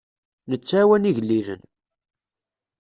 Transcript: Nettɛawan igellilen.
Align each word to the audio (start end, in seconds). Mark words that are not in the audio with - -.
Nettɛawan 0.49 1.09
igellilen. 1.09 1.61